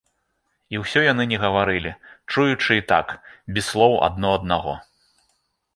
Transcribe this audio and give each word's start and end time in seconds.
І 0.75 0.79
ўсе 0.83 1.03
яны 1.07 1.23
не 1.33 1.37
гаварылі, 1.43 1.91
чуючы 2.33 2.71
і 2.81 2.85
так, 2.93 3.15
без 3.57 3.65
слоў 3.71 3.93
адно 4.11 4.35
аднаго. 4.41 4.73